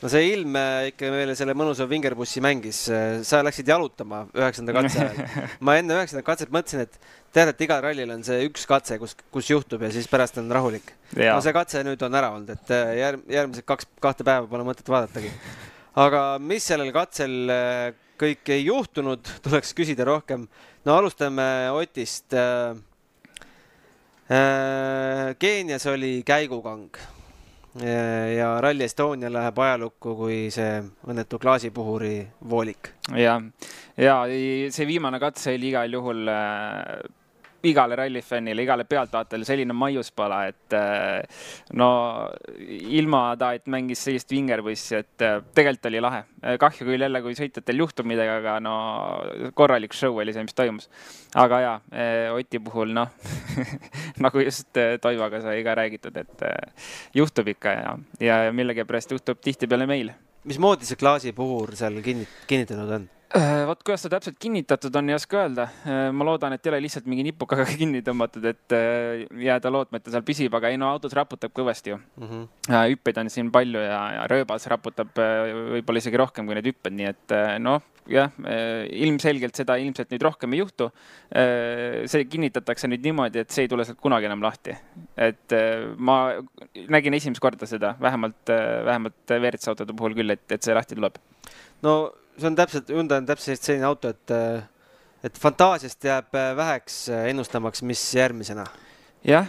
[0.00, 2.84] no see ilm äh, ikka meile selle mõnusa vingerpussi mängis.
[2.92, 5.32] Äh, sa läksid jalutama üheksanda katse ajal.
[5.66, 9.16] ma enne üheksandat katset mõtlesin, et tead, et igal rallil on see üks katse, kus,
[9.34, 10.94] kus juhtub ja siis pärast on rahulik.
[11.16, 14.66] no see katse nüüd on ära olnud, et äh, järg, järgmised kaks, kahte päeva pole
[14.66, 15.32] mõtet vaadatagi.
[16.02, 17.36] aga mis sellel katsel
[18.22, 20.48] kõik ei juhtunud, tuleks küsida rohkem.
[20.86, 21.44] no alustame
[21.76, 22.34] Otist.
[25.42, 26.94] Keenias oli käigukang
[27.80, 32.92] ja Rally Estonia läheb ajalukku kui see õnnetu klaasipuhuri voolik.
[33.16, 33.38] ja,
[33.96, 34.16] ja
[34.70, 36.28] see viimane katse oli igal juhul
[37.68, 41.44] igale rallifännile, igale pealtvaatajale selline maiuspala, et äh,
[41.78, 41.88] no
[42.98, 46.22] ilma ta, et mängis sellist vingerpussi, et äh, tegelikult oli lahe.
[46.58, 48.74] kahju küll jälle, kui sõitjatel juhtub midagi, aga no
[49.54, 50.88] korralik show oli see, mis toimus.
[51.38, 51.76] aga jaa,
[52.36, 53.10] Oti puhul noh
[54.24, 54.68] nagu just
[55.02, 56.44] Toivaga sai ka räägitud, et
[57.14, 60.12] juhtub ikka ja, ja millegipärast juhtub tihtipeale meil.
[60.44, 63.10] mismoodi see klaasipuhur seal kinnit-, kinnitanud on?
[63.32, 65.64] Äh, vot kuidas ta täpselt kinnitatud on, ei oska öelda.
[65.88, 69.96] Äh, ma loodan, et ei ole lihtsalt mingi nipukaga kinni tõmmatud, et äh, jääda lootma,
[69.96, 72.26] et ta seal püsib, aga ei no autos raputab kõvasti ju mm.
[72.28, 72.76] -hmm.
[72.92, 77.08] hüppeid on siin palju ja, ja rööbas raputab võib-olla isegi rohkem kui need hüpped, nii
[77.08, 78.30] et noh, jah,
[79.06, 80.90] ilmselgelt seda ilmselt nüüd rohkem ei juhtu.
[81.32, 84.76] see kinnitatakse nüüd niimoodi, et see ei tule sealt kunagi enam lahti.
[85.16, 85.54] et
[85.96, 86.34] ma
[86.88, 88.44] nägin esimest korda seda, vähemalt,
[88.84, 91.16] vähemalt WRC autode puhul küll, et, et see lahti tuleb.
[91.82, 94.32] no see on täpselt, Hyundai on täpselt selline auto, et,
[95.28, 98.64] et fantaasiast jääb väheks ennustamaks, mis järgmisena.
[99.22, 99.46] jah,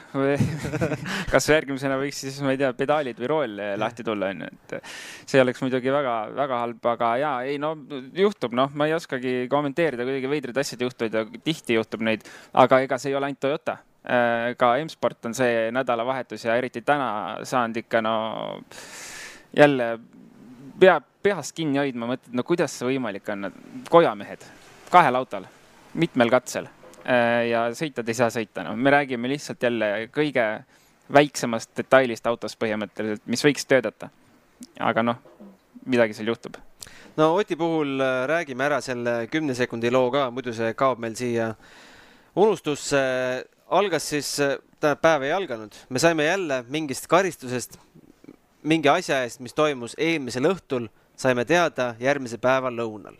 [1.33, 4.75] kas järgmisena võiks siis, ma ei tea, pedaalid või rool lahti tulla, onju, et
[5.25, 7.73] see oleks muidugi väga-väga halb, aga ja ei no
[8.13, 12.83] juhtub, noh, ma ei oskagi kommenteerida, kuidagi veidraid asjad juhtuvad ja tihti juhtub neid, aga
[12.85, 17.09] ega see ei ole ainult Toyota äh, ka M-sport on see nädalavahetus ja eriti täna
[17.49, 18.13] saanud ikka no
[19.57, 19.95] jälle
[20.79, 23.49] peab peast kinni hoidma, mõtled, no kuidas see võimalik on,
[23.91, 24.45] kojamehed
[24.93, 25.47] kahel autol,
[25.97, 30.45] mitmel katsel äh, ja sõitjad ei saa sõita, no me räägime lihtsalt jälle kõige
[31.13, 34.09] väiksemast detailist autost põhimõtteliselt, mis võiks töötada.
[34.79, 35.17] aga noh,
[35.85, 36.57] midagi seal juhtub.
[37.17, 41.15] no Oti puhul äh, räägime ära selle kümne sekundi loo ka, muidu see kaob meil
[41.15, 41.53] siia
[42.35, 43.01] unustusse.
[43.69, 47.79] algas siis, äh, tähendab päev ei alganud, me saime jälle mingist karistusest,
[48.63, 53.15] mingi asja eest, mis toimus eelmisel õhtul saime teada järgmise päeva lõunal.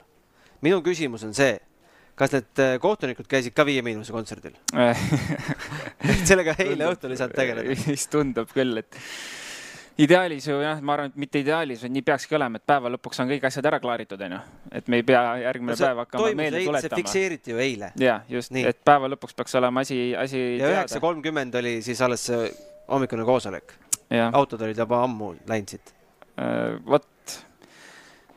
[0.62, 1.58] minu küsimus on see,
[2.16, 4.56] kas need äh, kohtunikud käisid ka Viie Miinuse kontserdil
[6.30, 7.80] sellega eile õhtul ei saanud tegeleda.
[7.94, 9.00] vist tundub küll, et
[9.98, 13.22] ideaalis ju jah, ma arvan, et mitte ideaalis, vaid nii peakski olema, et päeva lõpuks
[13.22, 14.42] on kõik asjad ära klaaritud, onju.
[14.72, 16.84] et me ei pea järgmine no päev hakkama meelde tuletama.
[16.88, 17.94] see fikseeriti ju eile.
[18.02, 22.26] jah, just, et päeva lõpuks peaks olema asi, asi ja üheksa kolmkümmend oli siis alles
[22.32, 22.46] see
[22.90, 23.76] hommikune koosolek.
[24.32, 25.94] autod olid juba ammu läinud siit.
[26.42, 27.06] Äh, vot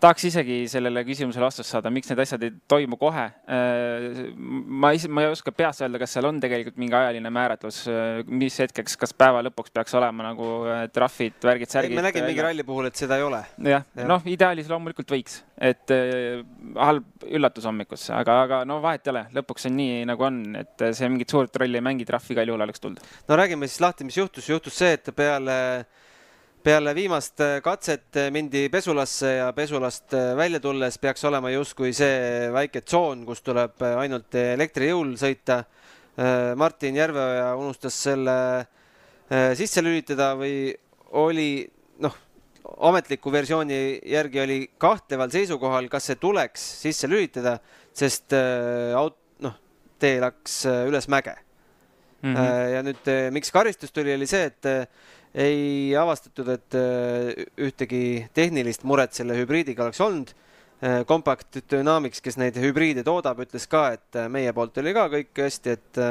[0.02, 3.24] tahaks isegi sellele küsimusele vastust saada, miks need asjad ei toimu kohe.
[3.48, 4.06] Äh,
[4.36, 8.20] ma ise, ma ei oska peast öelda, kas seal on tegelikult mingi ajaline määratlus, äh,
[8.28, 11.96] mis hetkeks, kas päeva lõpuks peaks olema nagu äh, trahvid, värgid, särgid.
[11.96, 13.42] me nägime mingi ralli puhul, et seda ei ole.
[13.72, 15.96] jah ja., noh, ideaalis loomulikult võiks, et
[16.76, 20.88] halb üllatus hommikusse, aga, aga no vahet ei ole, lõpuks on nii, nagu on, et
[20.96, 23.14] see mingit suurt rolli ei mängi, trahv igal juhul oleks tulnud.
[23.28, 25.56] no räägime siis lahti, mis juhtus, juhtus see, et peale
[26.66, 31.92] peale viimast äh, katset äh, mindi pesulasse ja pesulast äh, välja tulles peaks olema justkui
[31.94, 35.62] see väike tsoon, kus tuleb ainult elektrijõul sõita.
[36.56, 38.34] Martin Järveoja unustas selle
[39.58, 40.70] sisse lülitada või
[41.20, 41.60] oli
[42.00, 42.14] noh,
[42.88, 47.58] ametliku versiooni järgi oli kahtleval seisukohal, kas see tuleks sisse lülitada,
[47.92, 48.32] sest
[48.96, 49.58] aut-, noh,
[50.00, 52.32] tee läks üles mäge mm.
[52.32, 52.72] -hmm.
[52.72, 54.88] ja nüüd, miks karistus tuli, oli see, et
[55.36, 58.02] ei avastatud, et äh, ühtegi
[58.36, 60.32] tehnilist muret selle hübriidiga oleks olnud.
[60.80, 65.06] Äh, Compact Dynamics, kes neid hübriide toodab, ütles ka, et äh, meie poolt oli ka
[65.12, 66.02] kõik hästi, et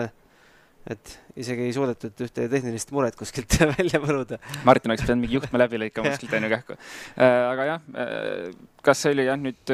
[0.85, 1.11] et
[1.41, 4.37] isegi ei suudetud ühte tehnilist muret kuskilt välja põruda.
[4.67, 6.77] Martin oleks pidanud mingi juhtme läbi lõikama kuskilt onju kähku.
[7.25, 7.87] aga jah,
[8.85, 9.73] kas see oli jah nüüd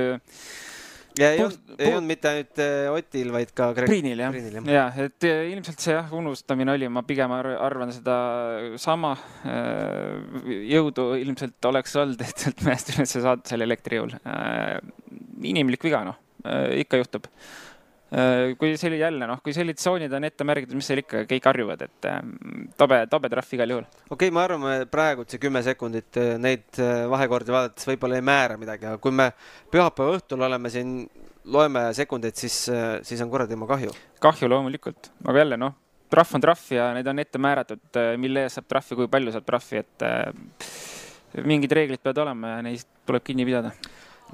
[1.19, 3.91] ja ei olnud, ei olnud mitte ainult äh, Otil, vaid ka Greg...
[3.91, 8.17] Priinil jah, jah., ja, et äh, ilmselt see jah, unustamine oli, ma pigem arvan seda
[8.81, 9.15] sama.
[9.47, 14.15] Äh, jõudu ilmselt oleks olnud, et sealt mäest üles saada selle elektrijõul.
[15.41, 16.21] inimlik viga, noh,
[16.77, 17.27] ikka juhtub
[18.59, 21.45] kui see oli jälle noh, kui sellised tsoonid on ette märgitud, mis seal ikka, kõik
[21.47, 22.33] harjuvad, et ähm,
[22.79, 23.85] tobe, tobe trahv igal juhul.
[23.87, 28.19] okei okay,, me arvame praegu, et see kümme sekundit äh, neid äh, vahekordi vaadates võib-olla
[28.19, 29.29] ei määra midagi, aga kui me
[29.71, 30.91] pühapäeva õhtul oleme siin,
[31.55, 32.59] loeme sekundeid, siis,
[33.07, 33.95] siis on kuradi oma kahju.
[34.19, 35.79] kahju loomulikult, aga jälle noh,
[36.11, 39.47] trahv on trahv ja need on ette määratud, mille eest saab trahvi, kui palju saab
[39.47, 40.09] trahvi, et
[41.47, 43.71] mingid reeglid peavad olema ja neist tuleb kinni pidada.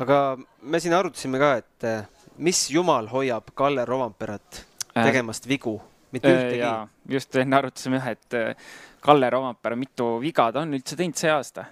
[0.01, 0.21] aga
[0.65, 4.61] me siin arutasime ka, et mis jumal hoiab Kalle Romperat
[4.93, 5.03] äh.
[5.03, 5.77] tegemast vigu,
[6.11, 6.85] mitte ühtegi äh,?
[7.17, 8.69] just enne arutasime jah, et äh,
[9.03, 11.67] Kalle Rompera, mitu viga ta on üldse teinud see aasta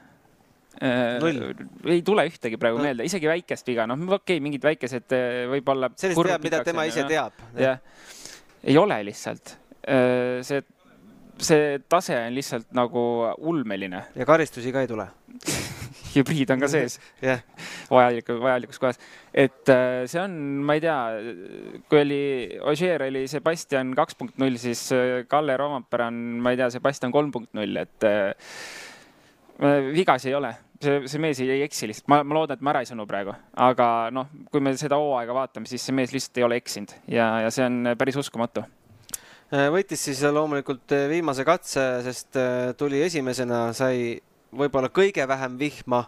[0.76, 2.84] ei tule ühtegi praegu no.
[2.84, 5.16] meelde, isegi väikest viga, noh, okei okay,, mingid väikesed
[5.54, 5.88] võib-olla.
[5.96, 7.46] sellist teab, mida tema ise teab.
[7.60, 7.80] jah,
[8.64, 9.56] ei ole lihtsalt.
[9.86, 10.60] see,
[11.48, 13.06] see tase on lihtsalt nagu
[13.38, 14.04] ulmeline.
[14.16, 15.08] ja karistusi ka ei tule
[16.20, 17.42] hübriid on ka sees jah,
[17.92, 19.00] vajaliku, vajalikus kohas.
[19.34, 20.98] et äh, see on, ma ei tea,
[21.92, 22.20] kui oli,
[22.72, 27.14] Ogier oli Sebastian kaks punkt null, siis äh, Kalle Roompere on, ma ei tea, Sebastian
[27.16, 28.32] kolm punkt null, et äh,
[29.96, 30.56] vigasi ei ole.
[30.84, 33.06] see, see mees ei, ei eksi lihtsalt, ma, ma loodan, et ma ära ei sõnu
[33.10, 36.92] praegu, aga noh, kui me seda hooaega vaatame, siis see mees lihtsalt ei ole eksinud
[37.12, 38.66] ja, ja see on päris uskumatu.
[39.46, 42.36] Võitis siis loomulikult viimase katse, sest
[42.76, 44.18] tuli esimesena, sai
[44.58, 46.06] võib-olla kõige vähem vihma,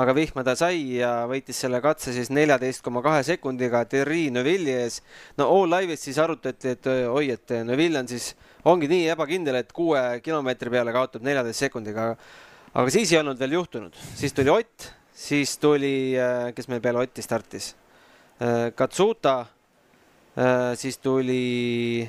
[0.00, 4.76] aga vihma ta sai ja võitis selle katse siis neljateist koma kahe sekundiga Thierry Neuville'i
[4.84, 5.00] ees.
[5.38, 8.30] no All Live'is siis arutati, et oi, et Neuville on siis,
[8.70, 12.14] ongi nii ebakindel, et kuue kilomeetri peale kaotab neljateist sekundiga.
[12.74, 15.94] aga siis ei olnud veel juhtunud, siis tuli Ott, siis tuli,
[16.54, 17.74] kes meil peale Otti startis,
[18.74, 19.34] Katsuta,
[20.78, 22.08] siis tuli.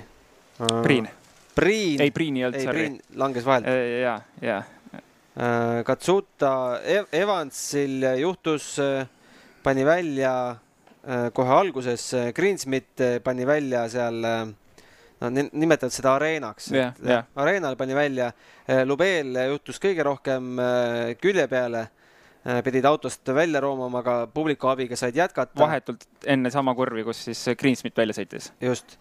[0.83, 1.09] Priin,
[1.55, 2.01] Priin.
[2.01, 2.85] ei Priin ei olnud, sorry.
[3.17, 3.65] Langes vahelt.
[4.03, 4.61] ja, ja
[5.85, 8.75] Katsuta Ev Evansil juhtus,
[9.63, 10.33] pani välja
[11.07, 14.19] äh, kohe alguses, Greensmit äh, pani välja seal,
[15.21, 17.23] no ni- nimetavad seda areenaks Jah, jah.
[17.35, 18.31] areenal pani välja,
[18.85, 21.87] Lubeel juhtus kõige rohkem äh, külje peale,
[22.65, 25.53] pidid autost välja roomama, aga publiku abiga said jätkata.
[25.61, 28.47] vahetult enne sama kurvi, kus siis Greensmit välja sõitis.
[28.59, 28.97] just,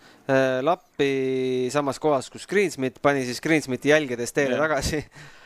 [0.62, 4.66] Lappi samas kohas, kus Greensmit pani siis Greensmiti jälgedes teele Jah.
[4.68, 5.04] tagasi.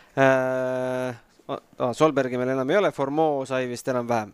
[1.93, 4.33] Solbergi meil enam ei ole, Formeau sai vist enam-vähem.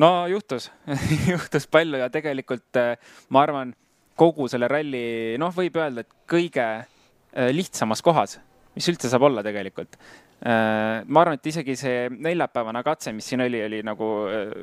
[0.00, 0.70] no juhtus
[1.32, 2.96] juhtus palju ja tegelikult äh,
[3.28, 3.74] ma arvan,
[4.16, 8.38] kogu selle ralli, noh, võib öelda, et kõige äh, lihtsamas kohas,
[8.76, 9.96] mis üldse saab olla tegelikult.
[10.40, 14.54] ma arvan, et isegi see neljapäevane katse, mis siin oli, oli nagu äh,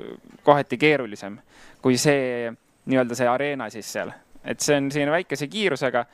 [0.41, 1.35] kohati keerulisem
[1.81, 2.49] kui see
[2.87, 4.11] nii-öelda see areena siis seal,
[4.47, 6.05] et see on selline väikese kiirusega,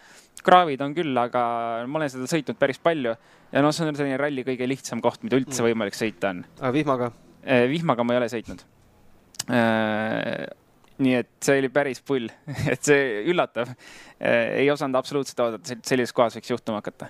[0.43, 1.43] kraavid on küll, aga
[1.87, 5.21] ma olen seda sõitnud päris palju ja noh, see on selline ralli kõige lihtsam koht,
[5.23, 5.67] mida üldse Mm.
[5.69, 6.43] võimalik sõita on.
[6.59, 7.11] aga vihmaga?
[7.43, 8.65] Eh, vihmaga ma ei ole sõitnud.
[11.03, 12.29] nii et see oli päris pull,
[12.73, 13.71] et see üllatav.
[14.23, 17.09] ei osanud absoluutselt oodata, et sellises kohas võiks juhtuma hakata.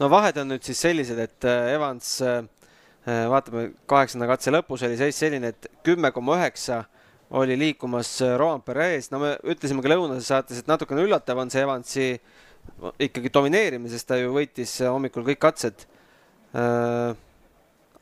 [0.00, 2.18] no vahed on nüüd siis sellised, et äh, Evans,
[3.02, 6.84] vaatame kaheksanda katse lõpus oli seis selline, et kümme koma üheksa
[7.40, 11.52] oli liikumas äh, Roampere ees, no me ütlesime ka lõunases saates, et natukene üllatav on
[11.52, 12.06] see Evansi
[13.02, 15.86] ikkagi domineerimine, sest ta ju võitis äh, hommikul kõik katsed.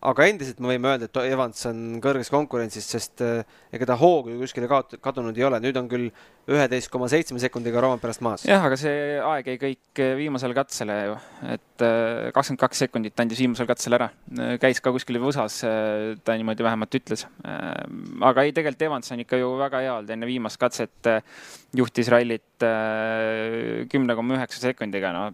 [0.01, 3.43] Aga endiselt me võime öelda, et Evans on kõrges konkurentsis, sest äh,
[3.75, 4.69] ega ta hoogu ju kuskile
[5.05, 6.07] kadunud ei ole, nüüd on küll
[6.51, 8.47] üheteist koma seitsme sekundiga Roamperest maas.
[8.49, 11.17] jah, aga see aeg jäi kõik viimasele katsele ju,
[11.53, 14.09] et äh, kakskümmend kaks sekundit andis viimasel katsel ära.
[14.63, 15.67] käis ka kuskil USA-s,
[16.25, 17.27] ta niimoodi vähemalt ütles.
[17.45, 21.13] aga ei, tegelikult Evans on ikka ju väga hea olnud, enne viimast katset
[21.77, 22.65] juhtis rallit
[23.93, 25.29] kümne koma üheksa sekundiga, no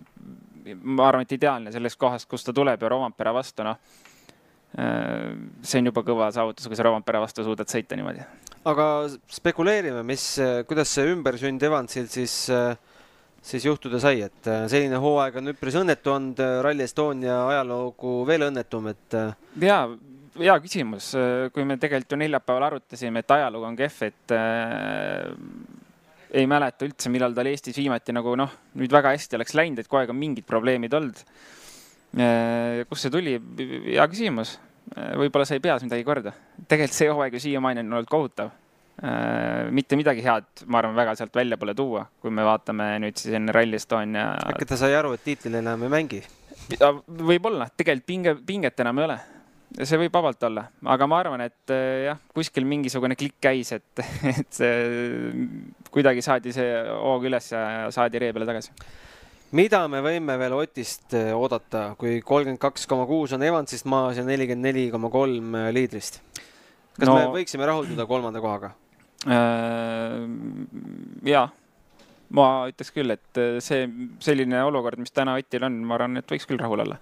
[0.82, 3.78] ma arvan, et ideaalne selles kohas, kus ta tuleb ja Rovampere vastu, noh
[4.76, 8.20] see on juba kõva saavutus, kui sa Rovampere vastu suudad sõita niimoodi.
[8.68, 8.86] aga
[9.32, 10.34] spekuleerime, mis,
[10.68, 12.34] kuidas see ümbersünd Evansil siis,
[13.46, 18.48] siis juhtuda sai, et äh, selline hooaeg on üpris õnnetu olnud, Rally Estonia ajaloogu veel
[18.48, 19.80] õnnetum, et äh, ja,
[20.40, 21.12] hea küsimus,
[21.54, 25.30] kui me tegelikult ju neljapäeval arutasime, et ajalugu on kehv, et äh,
[26.36, 29.88] ei mäleta üldse, millal tal Eestis viimati nagu noh, nüüd väga hästi oleks läinud, et
[29.88, 31.22] kogu aeg on mingid probleemid olnud
[32.18, 32.82] äh,.
[32.90, 33.36] kust see tuli,
[33.92, 34.56] hea küsimus.
[34.94, 36.32] Võib-olla sai peas midagi korda.
[36.68, 38.50] tegelikult see hooaeg ju siiamaani on olnud kohutav
[39.02, 39.70] äh,.
[39.74, 43.34] mitte midagi head, ma arvan, väga sealt välja pole tuua, kui me vaatame nüüd siis
[43.38, 46.22] enne Rally Estonia äkki ta sai aru, et tiitlil enam ei mängi.
[47.06, 49.18] võib-olla, tegelikult pinge, pinget enam ei ole.
[49.82, 54.06] see võib vabalt olla, aga ma arvan, et eh, jah, kuskil mingisugune klikk käis, et,
[54.38, 54.62] et
[55.90, 58.70] kuidagi saadi see hoog üles ja saadi ree peale tagasi.
[59.54, 64.18] Mida me võime veel Otist äh, oodata, kui kolmkümmend kaks koma kuus on Evansist maas
[64.18, 66.20] ja nelikümmend neli koma kolm äh, liidrist?
[66.96, 67.14] kas no...
[67.20, 68.74] Me võiksime rahulduda kolmanda kohaga?
[71.26, 71.46] ja
[72.36, 73.86] ma ütleks küll, et eh, see
[74.22, 76.98] selline olukord, mis täna Otil on, ma arvan, et võiks küll rahul olla.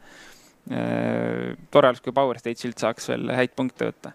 [0.64, 4.14] tore oleks, kui Power Stage'ilt saaks veel häid punkte võtta.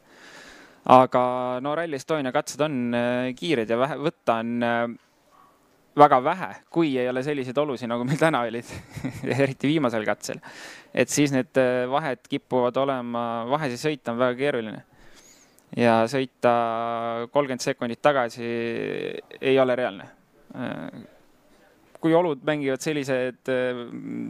[0.90, 1.22] aga
[1.62, 4.98] no Rally Estonia katsed on eh, kiired ja vähe, võtta on
[6.00, 8.70] väga vähe, kui ei ole selliseid olusid, nagu meil täna olid,
[9.38, 10.40] eriti viimasel katsel.
[10.94, 14.84] et siis need eh, vahed kipuvad olema, vahesid sõita on väga keeruline
[15.78, 16.54] ja sõita
[17.32, 18.50] kolmkümmend sekundit tagasi
[19.42, 20.10] ei ole reaalne.
[22.00, 23.82] Kui olud mängivad sellised äh,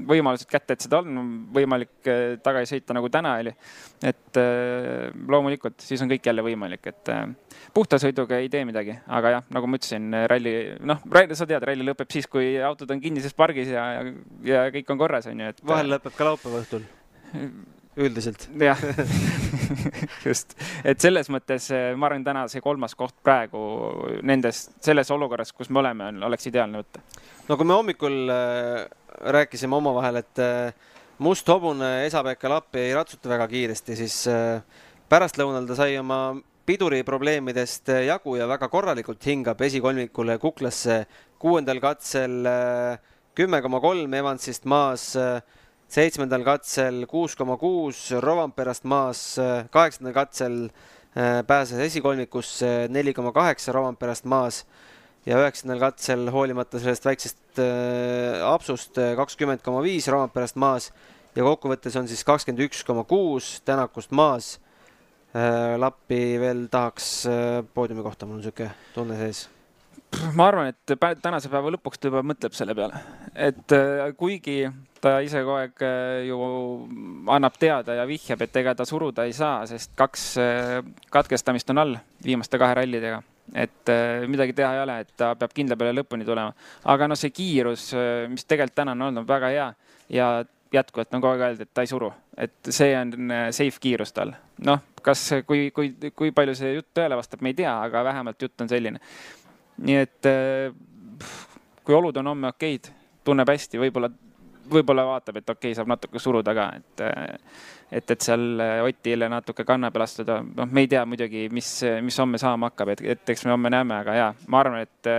[0.10, 1.20] võimalused kätte, et seda on
[1.54, 3.54] võimalik äh, tagasi sõita nagu täna oli,
[4.06, 7.14] et äh, loomulikult siis on kõik jälle võimalik, et
[7.76, 10.56] puhta sõiduga ei tee midagi, aga jah, nagu ma ütlesin, ralli,
[10.90, 11.04] noh,
[11.34, 13.90] sa tead, ralli lõpeb siis, kui autod on kinnises pargis ja,
[14.46, 16.88] ja kõik on korras, on ju, et vahel lõpeb ka laupäeva õhtul.
[18.00, 18.48] Üldiselt.
[18.60, 18.80] jah
[20.28, 23.62] just, et selles mõttes eh, ma arvan, täna see kolmas koht praegu
[24.26, 27.04] nendes, selles olukorras, kus me oleme, oleks ideaalne võtta.
[27.50, 28.86] no kui me hommikul äh,
[29.38, 30.94] rääkisime omavahel, et äh,
[31.26, 34.62] must hobune Esa-Pekka Lappi ei ratsuta väga kiiresti, siis äh,
[35.12, 36.22] pärastlõunal ta sai oma
[36.70, 41.00] piduriprobleemidest jagu ja väga korralikult hingab esikolmikule kuklasse
[41.42, 42.46] kuuendal katsel
[43.34, 45.16] kümme koma kolm Evansist maas
[45.89, 49.23] seitsmendal katsel kuus koma kuus, Rovanperast maas
[49.73, 54.63] kaheksandal katsel äh, pääses esikolmikusse neli koma kaheksa Rovanperast maas.
[55.25, 60.91] Ja üheksandal katsel hoolimata sellest väiksest äh, apsust äh, kakskümmend koma viis Rovanperast maas.
[61.36, 64.58] Ja kokkuvõttes on siis kakskümmend üks koma kuus Tänakust maas.
[65.78, 67.12] Lappi veel tahaks
[67.78, 69.45] poodiumi kohta, mul on niisugune tunne sees
[70.38, 73.02] ma arvan, et tänase päeva lõpuks ta juba mõtleb selle peale,
[73.36, 73.78] et
[74.17, 74.63] kuigi
[75.02, 76.38] ta ise kogu aeg äh, ju
[77.32, 80.78] annab teada ja vihjab, et ega ta suruda ei saa, sest kaks äh,
[81.13, 83.22] katkestamist on all viimaste kahe rallidega.
[83.54, 86.54] et äh, midagi teha ei ole, et ta peab kindla peale lõpuni tulema.
[86.86, 87.91] aga noh, see kiirus,
[88.30, 89.67] mis tegelikult täna on olnud, on väga hea
[90.13, 90.30] ja
[90.74, 94.36] jätkuvalt on kogu aeg öeldud, et ta ei suru, et see on safe kiirus tal.
[94.67, 98.41] noh, kas, kui, kui, kui palju see jutt tõele vastab, me ei tea, aga vähemalt
[98.41, 99.02] jutt on selline.
[99.80, 100.30] Nii et
[101.84, 102.92] kui olud on homme okeid,
[103.26, 104.12] tunneb hästi, võib-olla
[104.70, 107.04] võib-olla vaatab, et okei okay,, saab natuke suruda ka, et
[107.89, 111.72] et, et seal Otile natuke kanna peal astuda, noh, me ei tea muidugi, mis,
[112.06, 115.10] mis homme saama hakkab, et, et eks me homme näeme, aga ja ma arvan, et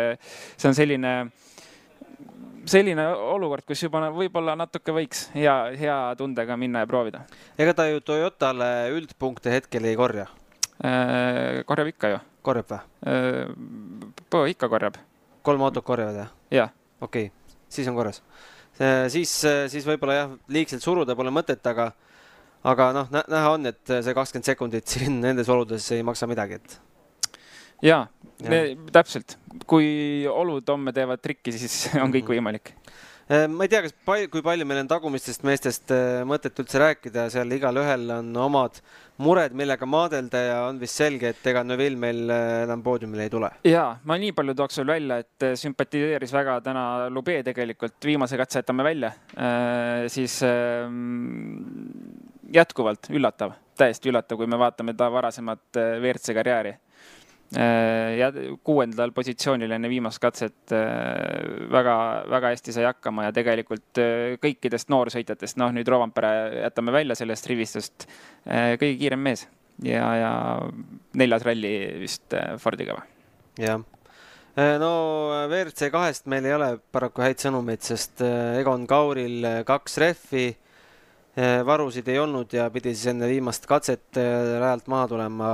[0.54, 1.14] see on selline,
[2.70, 7.24] selline olukord, kus juba võib-olla natuke võiks hea, hea tundega minna ja proovida.
[7.58, 10.30] ega ta ju Toyotale üldpunkte hetkel ei korja?
[11.66, 12.20] korjab ikka ju.
[12.42, 14.44] Korjab või?
[14.52, 14.96] ikka korjab.
[15.42, 16.32] kolm autot korjavad, jah?
[16.50, 16.72] jah.
[17.00, 18.22] okei okay., siis on korras
[18.80, 21.90] Äh, siis, äh, siis võib-olla jah, liigselt suruda pole mõtet, aga,
[22.64, 26.78] aga noh, näha on, et see kakskümmend sekundit siin nendes oludes ei maksa midagi, et.
[27.84, 28.06] ja,
[28.40, 28.62] ja.,
[28.94, 29.36] täpselt,
[29.68, 32.38] kui olud homme teevad trikki, siis on kõik mhm.
[32.38, 36.56] võimalik Äh, ma ei tea, kas palju, kui palju meil on tagumistest meestest äh, mõtet
[36.58, 38.80] üldse rääkida, seal igalühel on omad
[39.22, 43.30] mured, millega maadelda ja on vist selge, et ega Neville meil äh, enam poodiumile ei
[43.30, 43.52] tule.
[43.70, 48.64] ja ma nii palju tooks veel välja, et sümpatiseeris väga täna Lube tegelikult, viimase katse
[48.64, 50.90] jätame välja äh,, siis äh,
[52.50, 56.89] jätkuvalt üllatav, täiesti üllatav, kui me vaatame ta varasemat WRC karjääri Äh,
[57.50, 58.28] ja
[58.62, 65.58] kuuendal positsioonil enne viimast katset väga-väga äh, hästi sai hakkama ja tegelikult äh, kõikidest noorsõitjatest,
[65.58, 68.06] noh nüüd Rovanpere jätame välja sellest rivistust,
[68.46, 69.48] kõige kiirem mees.
[69.82, 70.32] Ja, ja
[71.16, 73.06] neljas ralli vist Fordiga või?
[73.60, 73.80] jah,
[74.78, 74.90] no
[75.48, 78.20] WRC kahest meil ei ole paraku häid sõnumeid, sest
[78.60, 80.46] Egon Kauril kaks rehvi,
[81.66, 85.52] varusid ei olnud ja pidi siis enne viimast katset rajalt maha tulema,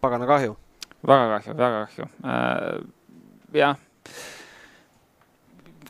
[0.00, 0.54] pagana kahju
[1.06, 2.10] väga kahju, väga kahju.
[2.24, 2.84] Äh,
[3.60, 3.76] jah,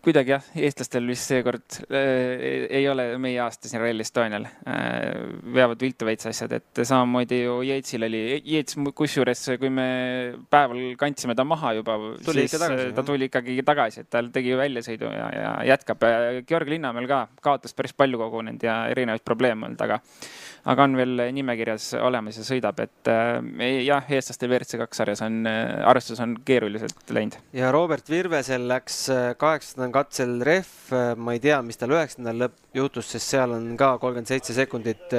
[0.01, 5.27] kuidagi jah, eestlastel vist seekord äh, ei ole meie aasta siin Rally Estonial äh,.
[5.55, 8.23] veavad viltu veits asjad, et samamoodi ju Jeetsil oli,
[8.55, 9.89] Jeets kusjuures, kui me
[10.53, 15.11] päeval kandsime ta maha juba, siis tagasi, ta tuli ikkagi tagasi, et ta tegi väljasõidu
[15.13, 16.07] ja, ja jätkab.
[16.49, 20.01] Georg Linnamäel ka kaotas päris palju kogunenud ja erinevaid probleeme olnud, aga
[20.69, 23.39] aga on veel nimekirjas olemas ja sõidab, et äh,
[23.87, 27.39] jah, eestlaste WRC kaks sarjas on, äh, arvestus on keeruliselt läinud.
[27.57, 32.59] ja Robert Virvesel läks äh, kaheksandal katsel rehv, ma ei tea, mis tal üheksandal lõpp
[32.77, 35.15] juhtus, sest seal on ka kolmkümmend seitse sekundit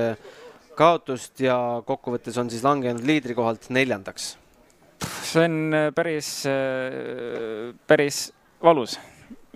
[0.77, 4.35] kaotust ja kokkuvõttes on siis langenud liidrikohalt neljandaks.
[5.25, 6.29] see on päris,
[7.89, 8.27] päris
[8.61, 8.99] valus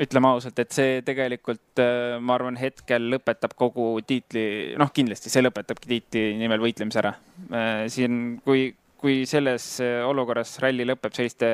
[0.02, 5.44] ütleme ausalt, et see tegelikult, äh, ma arvan, hetkel lõpetab kogu tiitli, noh, kindlasti see
[5.46, 7.14] lõpetabki tiitli nimel võitlemise ära.
[7.48, 8.68] Äh, siin, kui,
[9.00, 11.52] kui selles äh, olukorras ralli lõpeb selliste,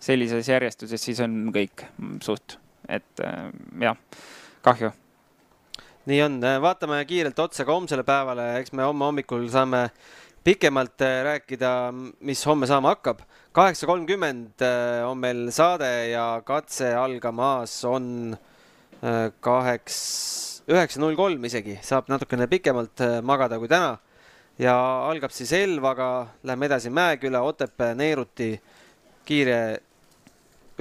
[0.00, 1.84] sellises järjestuses, siis on kõik
[2.24, 2.56] suht,
[2.88, 3.26] et
[3.82, 3.98] jah,
[4.64, 4.94] kahju.
[6.10, 9.88] Nii on, vaatame kiirelt otsa ka homsele päevale, eks me homme hommikul saame
[10.44, 13.20] pikemalt rääkida, mis homme saama hakkab.
[13.52, 18.36] Kaheksa kolmkümmend äh, on meil saade ja katse algamas on
[19.02, 19.96] äh, kaheks,
[20.70, 23.98] üheksa null kolm isegi, saab natukene pikemalt äh, magada kui täna.
[24.60, 24.76] ja
[25.08, 28.60] algab siis Elvaga, läheme edasi Mäeküla, Otepää, Neeruti,
[29.24, 29.80] kiire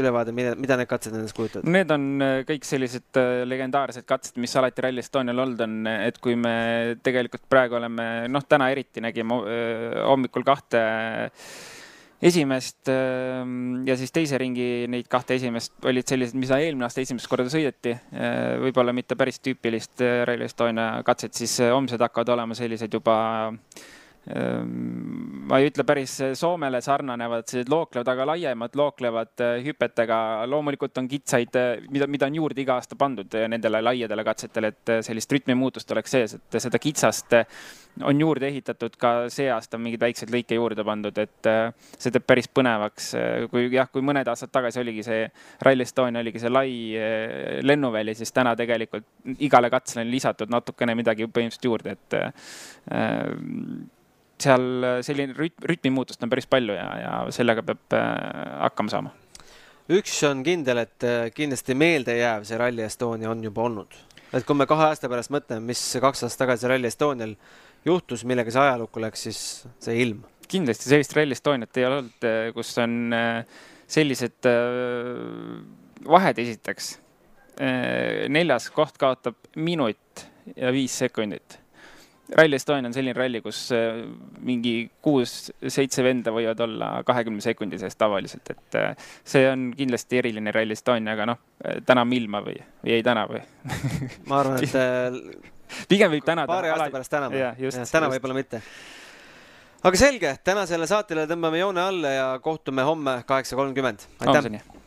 [0.02, 1.70] ülevaade, mida, mida need katsed endast kujutavad?
[1.70, 2.06] Need on
[2.50, 7.80] kõik sellised legendaarsed katsed, mis alati Rally Estonial olnud on, et kui me tegelikult praegu
[7.80, 9.42] oleme, noh, täna eriti nägime
[10.10, 10.86] hommikul kahte
[12.22, 17.30] esimest ähm, ja siis teise ringi neid kahte esimest olid sellised, mida eelmine aasta esimest
[17.32, 17.96] korda sõideti.
[17.96, 23.16] Äh, võib-olla mitte päris tüüpilist äh, Rally Estonia katset, siis homsed hakkavad olema sellised juba
[23.48, 23.99] Ehm,
[24.30, 30.20] ma ei ütle päris Soomele sarnanevad, sellised looklevad, aga laiemad looklevad eh, hüpetega.
[30.50, 34.74] loomulikult on kitsaid, eh, mida, mida on juurde iga aasta pandud eh, nendele laiadele katsetele,
[34.74, 37.34] et sellist rütmimuutust oleks sees, et seda kitsast
[38.06, 41.50] on juurde ehitatud ka see aasta mingeid väikseid lõike juurde pandud, et
[41.98, 43.12] see teeb päris põnevaks.
[43.52, 45.26] kui jah, kui mõned aastad tagasi oligi see
[45.66, 46.72] Rally Estonia oligi see lai
[47.66, 49.10] lennuväli, siis täna tegelikult
[49.42, 52.20] igale katsele on lisatud natukene midagi põhimõtteliselt juurde, et
[54.44, 58.06] seal äh, selline rütm, rütmimuutust on päris palju ja, ja sellega peab äh,
[58.66, 59.14] hakkama saama.
[59.90, 63.98] üks on kindel, et äh, kindlasti meeldejääv see Rally Estonia on juba olnud.
[64.34, 67.36] et kui me kahe aasta pärast mõtleme, mis kaks aastat tagasi Rally Estonial
[67.88, 69.44] juhtus, millega see ajalukku läks, siis
[69.84, 70.24] see ilm.
[70.48, 73.14] kindlasti sellist Rally Estoniat ei ole olnud, kus on
[73.90, 74.48] sellised
[76.10, 76.98] vahed esiteks.
[78.32, 80.24] neljas koht kaotab minut
[80.56, 81.58] ja viis sekundit
[82.38, 84.04] Rally Estonia on selline ralli, kus äh,
[84.46, 90.54] mingi kuus-seitse venda võivad olla kahekümne sekundi sees tavaliselt, et äh, see on kindlasti eriline
[90.54, 93.42] Rally Estonia, aga noh, äh, täname ilma või, või ei täna või
[94.30, 95.48] ma arvan, et
[95.92, 96.50] pigem võib tänada.
[96.52, 97.46] paari aasta pärast täname.
[97.92, 98.62] täna võib-olla mitte.
[99.82, 104.06] aga selge, tänasele saatele tõmbame joone alla ja kohtume homme kaheksa kolmkümmend.
[104.22, 104.79] aitäh!